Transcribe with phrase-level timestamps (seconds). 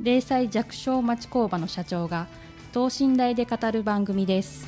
[0.00, 2.28] 零細弱小町工場の社長が
[2.72, 4.66] 等身大で語る番組です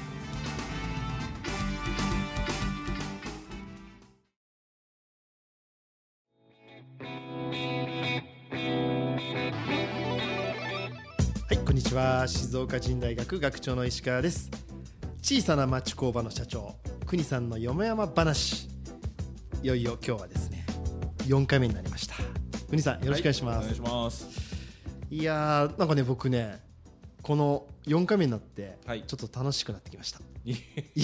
[11.48, 12.26] はい、こんにちは。
[12.26, 14.50] 静岡人大学学長の石川です。
[15.20, 18.68] 小さな町工場の社長、国さんのよもやま話。
[19.62, 20.64] いよいよ今日はですね、
[21.26, 22.14] 4回目になりました。
[22.68, 23.58] 国さん、よろしくお願いします。
[23.58, 24.39] お願いします。
[25.10, 26.60] い、やー、なんかね、僕ね、
[27.22, 29.04] この4回目になって、はい。
[29.06, 30.20] ちょっと楽しくなってきました。
[30.44, 30.56] いい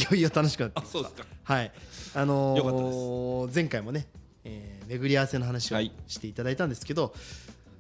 [0.03, 0.99] よいよ楽しくなってきました。
[0.99, 1.25] あそうですか。
[1.45, 1.73] はい。
[2.15, 4.07] あのー前回もね、
[4.45, 5.93] えー巡り合わせの話をはい。
[6.07, 7.13] していただいたんですけど、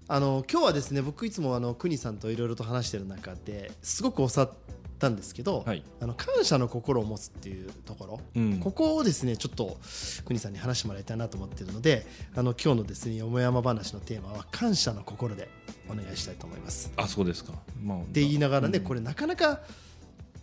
[0.08, 4.52] あの今日はですね、僕いつもあの国さんといろいろと話してる中ですごく教わっ
[4.98, 5.82] たんですけど、はい。
[6.00, 8.58] あの感謝の心を持つっていうところ、うん。
[8.58, 9.78] ここをですねちょっと
[10.24, 15.48] 国さんに話してもらいたいなと思っているので、あの今日のですねよもやま話のテーマは感謝の心で
[15.88, 16.92] お願いしたいと思います。
[16.96, 17.52] あ、そうですか。
[17.82, 18.84] まあ、って言いながらね、うん。
[18.84, 19.60] これなかなか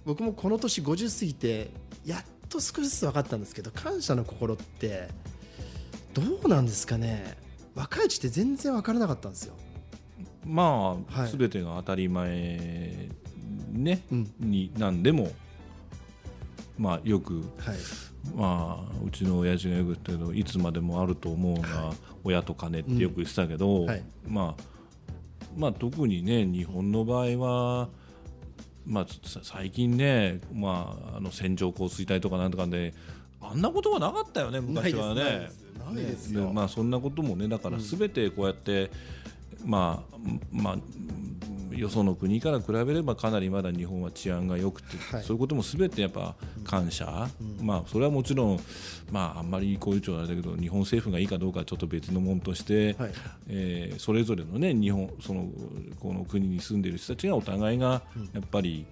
[0.05, 1.69] 僕もこの年50過ぎて
[2.05, 5.07] やっと少しずつ分かったんですけど感謝の心って
[6.13, 7.37] どうなんですかね。
[7.75, 9.55] 若いうちって全然分からなかったんですよ。
[10.45, 11.27] まあ、はい。
[11.27, 13.09] すべてが当たり前
[13.71, 14.33] ね、うん。
[14.39, 15.31] になんでも、
[16.77, 17.43] まあ、よく、はい、
[18.35, 21.93] まあ、うちの親父がよく言ったけど、いつまでもあると思うが、
[22.23, 23.85] 親と金ってよく言ってたけど、うん。
[23.87, 24.03] はい。
[24.27, 24.63] まあ、
[25.55, 27.89] まあ、特にね、日本の場合は、
[28.85, 32.93] まあ、さ最近ね、まあ、あの線状降水帯とかなんとかで、
[33.41, 35.23] あんなことはなかったよね、昔はね。
[35.23, 36.45] ないですないですよ。
[36.45, 38.89] ねまあ、そんなこともねだからすべてこうやって、
[39.65, 40.17] まあ
[40.51, 40.77] まあ、
[41.77, 45.23] よその国から比べればかなりまだ日本は治安が良くて、はい。
[45.23, 47.27] そういうこともすべてやっぱ感謝、
[47.61, 48.59] まあ、それはもちろん、
[49.11, 53.11] まあ、あんまりこういうちょあれだけど日本政府がいいかどうかはちょっと別のものとして、はい。
[53.49, 55.47] えーそれぞれの,、ね、日本その
[55.99, 58.01] この国に住んでいる人たちがお互いが
[58.33, 58.85] やっぱり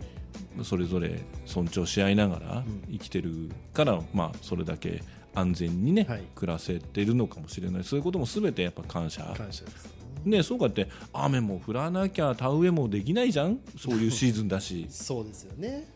[0.63, 5.03] それぞれ尊重し合いながら生きてるから、まあ、それだけ
[5.33, 6.23] 安全にね、はい。
[6.35, 7.83] 暮らせてるのかもしれない。
[7.83, 9.23] そういうこともすべてやっぱ感謝。
[9.37, 10.00] 感謝です。
[10.25, 13.59] ね、そうかって雨も降らなきゃ田植えもできないじゃん？
[13.77, 14.85] そういうシーズンだし。
[14.91, 15.87] そうですよね。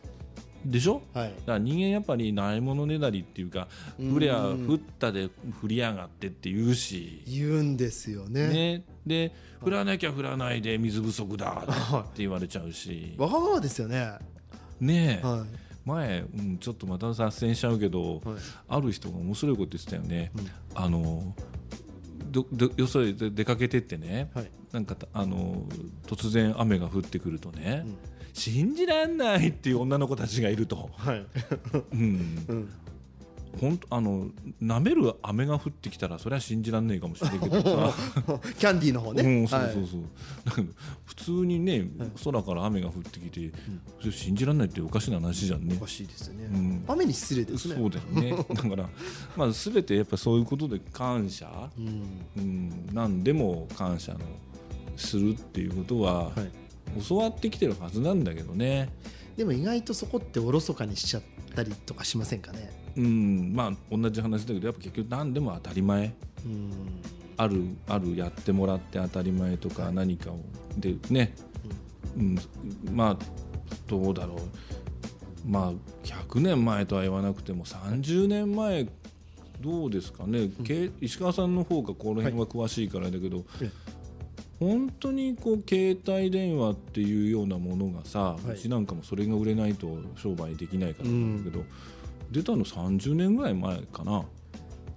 [0.66, 1.04] でしょ？
[1.14, 1.30] はい。
[1.30, 3.68] だから人間やっぱりないものねだりっていうか
[4.00, 5.30] 降りゃ降ったで
[5.62, 8.48] 降りやがってって言うし、言うんですよね。
[8.50, 9.32] ね、で
[9.62, 11.64] 降らなきゃ降らないで水不足だ
[12.00, 14.14] って言われちゃうし、 わがままですよね。
[14.80, 15.46] ねえ、は
[15.86, 18.36] 前、うん、ちょっとまた脱線しちゃうけど、はい。
[18.68, 20.32] ある人が面白いこと言ってたよね、
[20.74, 21.36] あの
[22.36, 25.64] どどよそへ出出かけてってね、はいなんかたあの
[26.06, 27.86] 突然雨が降ってくるとね、
[28.34, 31.10] 信じらんないっていう女の子たちがいると、い。
[31.10, 31.26] はい。
[31.94, 32.70] うんうん。
[33.60, 34.28] 本当あの
[34.62, 37.94] 舐める雨が降ってきたらそれは信じらんねえかもしれないけどさ
[38.58, 39.24] キャンディーの方ね。
[39.24, 40.02] うん、そうはいそうそう、
[40.46, 40.74] だけど
[41.06, 41.88] 普通にね、
[42.24, 43.52] 空から雨が降ってきて、
[44.00, 46.48] それ信じらんないっておかしな話じゃんねおかしいですよね。
[46.48, 47.76] ん雨に失礼ですね。
[47.76, 48.04] そうだよ
[48.38, 48.90] ね だから、
[49.36, 52.04] まあ、全てやっぱそういうことで感謝、うん。
[52.38, 54.20] うん、何でも感謝の
[54.98, 56.66] するっていうことは、はい。
[57.08, 58.90] 教わってきてるはずなんだけどね、
[59.38, 61.24] でも意外とそこっておろそかにしちゃっ
[61.56, 62.72] たりとかしませんかね？
[62.98, 66.14] うん、まあ同じ話だけどやっぱ結局何でも当たり前。
[66.46, 66.72] うん。
[67.38, 70.40] あるあるやってもらって当たり前とか何かを
[70.78, 71.36] でね、
[72.18, 72.40] うん。
[72.94, 73.26] まあ
[73.88, 74.38] どうだろう。
[75.46, 75.74] まあ
[76.06, 78.88] 100年前とは言わなくても30年前
[79.62, 83.72] どうですかね、け石川さんの方がこの辺は詳しいからだけど、え
[84.60, 91.64] 本当にこう携帯電話っていうようなものがさ、はいうちなんかもそれが売れないと商売できないからなんだけど、
[92.32, 94.26] 出たの30年ぐらい前かな。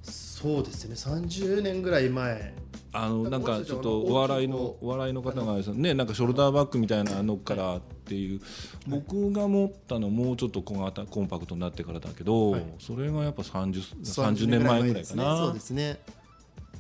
[0.03, 0.95] そうですね。
[0.95, 2.55] 30年ぐらい前。
[2.93, 8.41] あのなんかちょっとお笑いのお笑いの方がねなんかショルダーバッグみたいなのからっていう
[8.87, 15.99] 僕が持ったのもうちょっと小型コンパクトになってからだけどはいそれがやっぱ 30, 30年前ぐらいかなそうですね。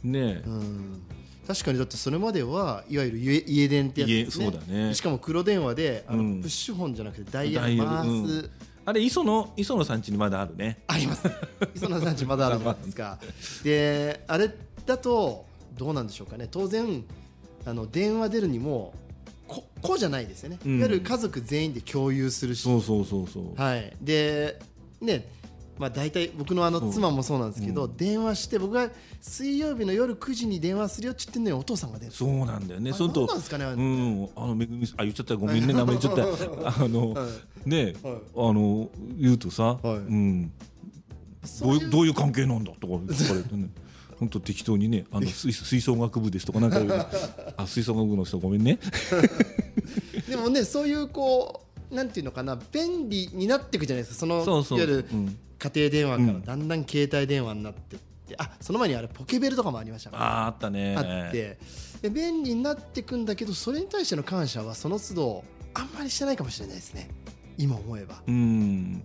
[0.02, 1.02] ねうん。
[1.49, 4.45] 確かにだってそれまではいわゆる家家電ってやつですね。
[4.45, 8.09] 家そうだねしかも黒電話であの、うんプッシュ本じゃなくてダイヤル回す。
[8.09, 8.50] うん
[8.85, 11.29] あれ磯野磯野さん家にまだあるねあります。
[11.75, 13.19] 磯野さんちまだあるじゃないですか。
[13.62, 14.50] で、あれ
[14.87, 15.45] だと
[15.77, 16.49] どうなんでしょうかね。
[16.50, 17.05] 当然
[17.67, 18.95] あの電話出るにも
[19.47, 24.59] ここじゃないですよね、うんいわゆる家族全員で共有するし、そうそうそうそうはい、で
[25.00, 25.27] ね
[25.78, 27.96] まあ、大体僕のあの妻もそうなんですけど、うん。
[27.96, 28.90] 電話して僕が
[29.20, 32.12] 水曜日の夜9時に電話するよって言ってんのにお父さんが出る。
[32.12, 32.90] そうなんだよね。
[32.90, 33.75] あそれと何なんですかねあれ。
[33.75, 34.28] うん。
[34.36, 35.36] あのめぐみあ言っちゃった。
[35.36, 36.22] ごめんね名前言っちゃった。
[36.84, 37.26] あの、は
[37.64, 38.14] ね、はい。
[38.36, 39.96] あの言うとさ、はい。
[39.96, 40.52] うん。
[41.60, 43.70] どういうどういう関係なんだとか言われてね。
[44.19, 47.08] 本当適当にねあの吹吹奏楽部ですとかなんか
[47.56, 48.78] あ吹奏楽部の人ごめんね。
[50.28, 54.20] でもねそういうこうなんていうのかな便利になっていくじゃないですか。
[54.20, 54.79] そのそうそう。
[54.79, 55.38] いわゆるうん。
[55.58, 56.43] 家庭電話からうん。
[56.44, 60.11] だんだん携帯電話になってって、あその前にあれポケベルとかもありました。
[60.11, 60.96] からあーあったね。
[60.96, 61.58] あって。
[62.02, 65.44] で便利になっていくんだけどそれに対しての感謝はその都度
[65.75, 67.08] あんまりしてないかもしれないですね。
[67.56, 68.23] 今思えば。
[68.26, 69.02] うん。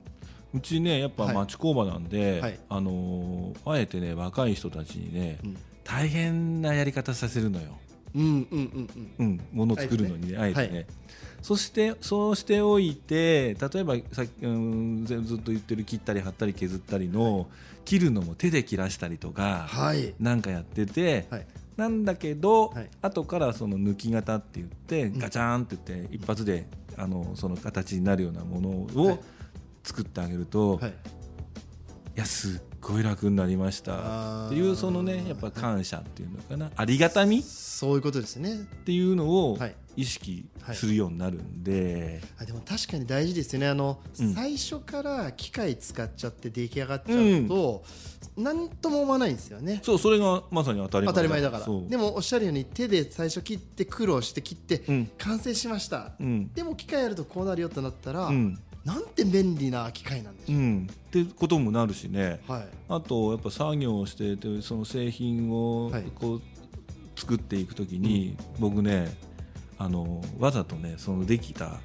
[0.54, 1.36] うちねやっぱはい。
[1.36, 2.60] 町工場なんで、はい。
[2.70, 5.58] あのーあえてね若い人たちにね、うん。
[5.84, 7.78] 大変なやり方させるのよ、
[8.16, 9.26] うんうんうんうん。
[9.26, 10.38] うん、もの作るのにね。
[10.38, 10.86] あえてね、はい
[11.44, 17.50] そしてそうしておいて例えばさっき、うん、ずずっと言ってる切ったり貼ったり削ったりの、
[17.84, 20.14] 切るのも手で切らしたりとか、はい。
[20.22, 21.48] なんかやってて、はい。
[21.76, 22.90] なんだけど、はい。
[23.02, 25.20] 後からその抜き型って言ってん。
[25.20, 28.70] ガチャンって言って一発であのその形になるようなもの
[29.06, 29.16] はい。
[29.16, 29.20] を
[29.84, 30.94] 作ってあげると、はい
[32.84, 34.48] ごい楽になりました。
[34.48, 36.72] っていうそのねやっぱ感謝っていうのかな。
[36.76, 37.40] ありがたみ？
[37.40, 38.68] っそういうことですね。
[38.86, 39.76] ていうのをはい。
[39.96, 40.44] 意識
[40.74, 43.68] するようになるんで、あでも確かに大事ですよね。
[43.68, 44.34] あの、うん。
[44.34, 47.84] 最初から機械使っちゃって出来上がっちゃうと、
[48.36, 49.82] なんとも思わないんですよね。
[49.84, 51.66] そうそれがまさに当たり前当たり前だから。
[51.88, 55.12] でもおっしゃるように手で最初切って苦労して切って、うん。
[55.20, 56.52] 完成しました、うん。
[56.56, 58.60] でも機械やるとこうなるよってなったら、うん。
[58.84, 60.60] なんて便利な機械なんでしょう。
[60.60, 62.42] ん、ってこともなるしね。
[62.50, 66.04] う、はいあとやっぱ作業をしててその製品をはい。
[66.16, 66.42] こう
[67.16, 69.16] 作っていくときに、僕ね
[69.78, 71.80] あのわざとねそのできた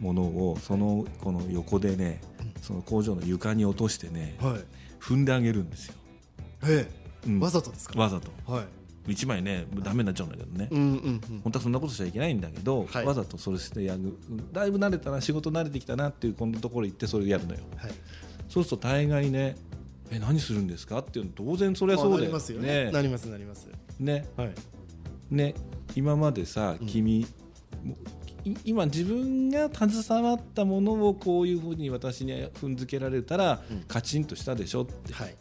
[0.00, 2.22] ものをそのこの横でね、
[2.62, 4.60] その工場の床に落としてねはい。
[4.98, 5.94] 踏んであげるんですよ、
[6.64, 6.88] え
[7.26, 7.28] え。
[7.28, 7.40] うん。
[7.40, 7.98] わざとですか？
[8.00, 8.30] わざと。
[8.50, 8.64] はい。
[9.12, 10.90] 1枚ねダメになっちゃうんだけどね、うんうんう
[11.34, 11.40] ん。
[11.42, 13.04] 本当はそんなことしちゃいけないんだけど、はい。
[13.04, 14.16] わざとそれしてやる。
[14.52, 17.60] だいぶ慣れたな仕事慣れてきたなっていうこのところ行ってそれやるのよ。
[17.76, 17.90] はい。
[18.48, 19.56] そうすると大概ね
[20.12, 20.98] え何するんですか？
[20.98, 22.18] っていうの当然それはそうだよ。
[22.18, 22.84] まあなりますよね。
[22.86, 23.68] ねなりますなります。
[23.98, 24.26] ね。
[24.36, 24.54] はい。
[25.30, 25.54] ね。
[25.94, 26.86] 今までさうん。
[26.86, 27.26] 君、
[27.84, 27.96] も
[28.44, 33.82] い今自分が携わったものをこういうふうに私に踏んづけられたら、うん。
[33.82, 35.12] カチンとしたでしょって。
[35.12, 35.36] はい。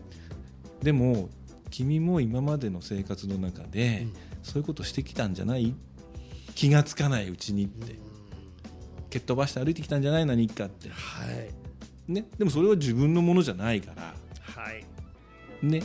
[0.84, 1.30] でも
[1.72, 4.14] 君も今までの生活の中で、うん。
[4.44, 5.74] そういうことしてきたんじゃない？
[6.54, 7.96] 気がつかないうちにって、
[9.10, 11.50] 蹴っ飛ばして歩いてきたんじゃない何かって、はい。
[12.12, 14.04] ね、でもそれは自分のものじゃないから。
[14.04, 14.14] はい
[15.62, 15.82] ね、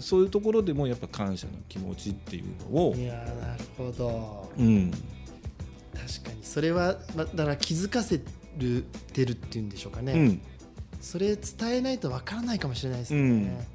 [0.00, 2.94] そういうところでもやっぱ感謝の気持ちっていうのを。
[2.94, 4.50] い、やーなるほど。
[4.58, 8.20] うん、確かにそれは、ま、だから気づかせ
[8.58, 10.40] るてるっていうんでしょうかね、うん、
[11.00, 13.66] それ伝えないとわからないかもしれないですね、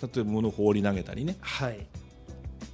[0.00, 1.86] 例えば物を放り投げたりね、はい。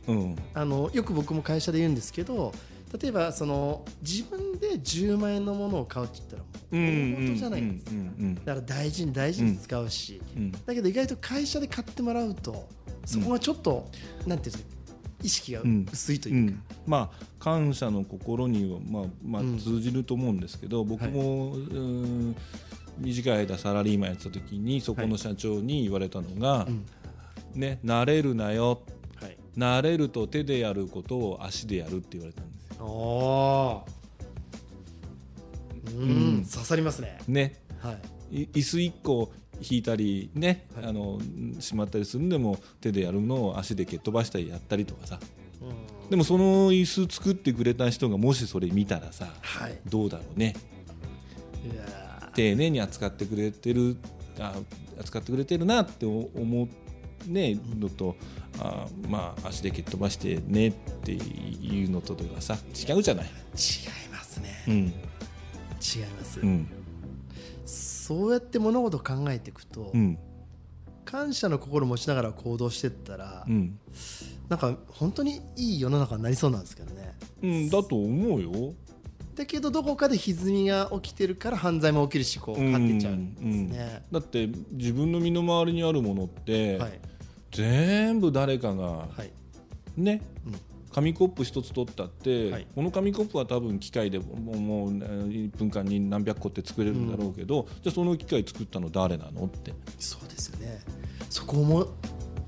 [0.09, 2.55] うん、あのよく僕も会社で言うんですけど
[2.99, 6.09] 例えばその自分で10万円のものを買う
[6.71, 7.85] 大事じゃないです。
[8.45, 10.53] だから大事に大事に使うし、うんうん。
[10.53, 12.69] だけど意外と会社で買ってもらうと
[13.05, 13.89] そこがちょっと、
[14.27, 14.79] なんていうんですか
[15.23, 15.87] 意識がうん。
[15.91, 16.63] 薄いとういうか、ん。
[16.87, 22.37] まあ感謝の心には、まあまあうん、通じると思うんですけど、僕も、うん
[22.99, 26.87] 短い間サラリーマンやってた時にそこの社長に言われたのが、うん。
[27.55, 28.83] ね、慣れるなよ。
[29.21, 33.85] はい、慣れると手でやることを足でやるって言われたんですよ。
[35.93, 36.05] うん、う
[36.41, 36.45] ん。
[36.45, 37.19] 刺さりますね。
[37.29, 37.61] ね。
[37.81, 37.99] は
[38.31, 38.43] い。
[38.43, 40.87] い椅子1個引いたりね、はい。
[40.87, 41.19] あの
[41.61, 45.19] しまったりするんでも手でやるのを足で蹴っ飛ばしたりやったりとかさ。
[45.61, 46.11] うん。
[46.11, 49.79] でもその椅子作ってくれた人がもしそれ見たらさはい。
[49.87, 50.55] どうだろうね。
[52.35, 53.97] 丁寧に扱ってくれてる
[54.39, 54.55] あ
[55.01, 56.69] 扱ってくれてるなって思う
[57.31, 58.15] ねのと
[58.61, 62.57] あまあ足で蹴っ飛ばしてねっていうのとではさ
[62.89, 63.27] 違うじゃない。
[63.27, 63.33] 違い
[64.13, 64.93] ますね、うん
[65.79, 66.69] 違います、うん。
[67.67, 70.19] そうやって物事を考えていくと、うん。
[71.05, 73.79] 感謝の心を持ちながら行動していったら、うん。
[74.49, 77.15] なんか本当にいい世の中になりそうなんですけどね。
[77.43, 78.75] うん、だと思うよ。
[79.35, 83.45] だけどどこかで歪みが起きてるから犯罪も起きるしこう勝ってちゃうんです
[83.79, 87.01] ね、だって自分の身の回りにあるものって、はい。
[87.53, 89.31] 全部誰かがはい。
[89.97, 90.68] ね、うん
[90.99, 92.67] 紙コップ一つ取ったって、はい。
[92.75, 100.81] この紙コップは多分機械でもうもうえー1分間に何百個って作れるんだろうけど、じゃあその機械作ったの誰なのって、そうですよね。
[101.31, 101.87] そこ思っ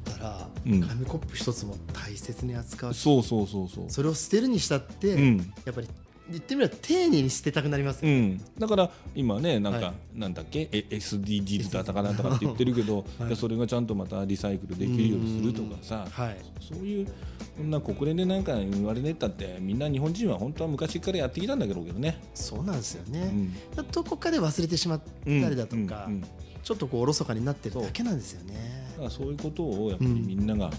[0.05, 2.95] たら紙コップ一つも大切に扱う。
[2.95, 3.85] しそうそうそうそう。
[3.89, 5.37] それを捨てるにしたって、うん。
[5.65, 5.89] やっぱり
[6.31, 10.19] 言ってみれば丁寧に捨てたくなりますよ、うん、だから今ねなんか、はい。
[10.19, 10.69] なんだっけ？
[10.73, 13.37] え SDGs だったかなんだかって言ってるけど、はい。
[13.37, 16.37] それがちゃんとまたリサイクルできるようにするとかさ、はい。
[16.61, 17.07] そういう
[17.57, 22.21] こんな国連でなんか言われねえったってみんな日本人は本当は昔からやってきたんだけどね。
[22.35, 23.21] そうなんですよね、
[23.77, 23.93] うん。
[23.93, 26.25] どこかで忘れてしまったりだとか、うんうんうん。
[26.63, 28.87] ちょっとこうおろそかになってるだけなんですよね。
[28.93, 30.71] だからそういうことをやっぱりみんなが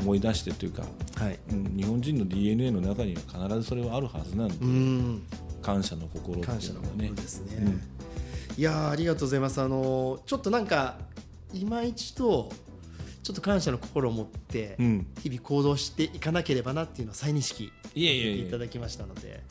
[0.00, 0.82] 思い出してというか、
[1.16, 1.38] はい。
[1.50, 5.22] うん日本人の DNA の中には必ずそれはあるはずなんで、うん。
[5.62, 7.80] 感謝の心って感謝のいうのがね心ですね、うん。
[8.56, 9.60] いやーありがとうございます。
[9.60, 10.98] あのーちょっとなんか
[11.52, 12.50] 今一度
[13.22, 15.06] ちょっと感謝の心を持ってうん。
[15.22, 18.46] 日々行動していかなければなっていうのを再認識いえいえ。
[18.46, 19.42] いただきましたので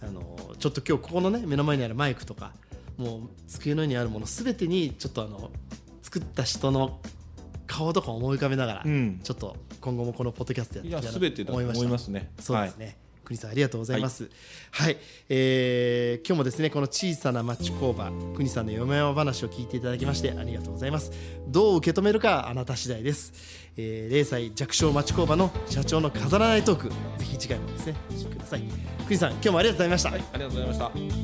[0.00, 2.52] あのーちょっと今日ここのね目の前にあるマイクとか
[2.96, 5.50] もう机の上にあるものすべてにちょっとあの
[6.02, 7.00] 作った人の
[7.72, 12.30] 顔とか思い浮かべながら、うんちょっと今後もこのポッドキャストやっていきたいなと思いますね。
[12.38, 12.98] そうですね。
[13.24, 14.28] 国さんありがとうございます。
[14.72, 14.98] はい、
[15.28, 21.12] えー今日もですねこの小さな町工場国さんの嫁山話を聞いていただきましてありがとうございます。
[21.48, 23.32] どう受け止めるかあなた次第です。
[23.76, 28.62] えー、0歳弱小町工場の社長の飾らないトークぜひ次回もですねお聞きください。
[29.06, 30.10] 国さん今日もありがとうございました。
[30.10, 31.21] はい、ありがとうございました。